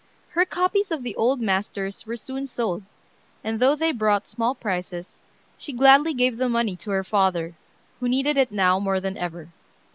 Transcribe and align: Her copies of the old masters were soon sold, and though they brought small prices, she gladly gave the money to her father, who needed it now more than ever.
Her 0.29 0.45
copies 0.45 0.89
of 0.89 1.03
the 1.03 1.15
old 1.15 1.39
masters 1.41 2.07
were 2.07 2.17
soon 2.17 2.47
sold, 2.47 2.81
and 3.43 3.59
though 3.59 3.75
they 3.75 3.91
brought 3.91 4.27
small 4.27 4.55
prices, 4.55 5.21
she 5.59 5.73
gladly 5.73 6.15
gave 6.15 6.37
the 6.37 6.49
money 6.49 6.75
to 6.77 6.89
her 6.89 7.03
father, 7.03 7.53
who 7.99 8.09
needed 8.09 8.35
it 8.35 8.51
now 8.51 8.79
more 8.79 8.99
than 8.99 9.15
ever. 9.15 9.49